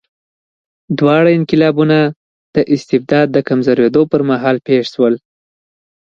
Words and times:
دواړه 0.99 1.29
انقلابونه 1.39 1.97
د 2.55 2.57
استبداد 2.75 3.27
د 3.31 3.37
کمزورېدو 3.47 4.01
پر 4.11 4.21
مهال 4.29 4.57
پېښ 4.67 4.83
شول. 4.93 5.13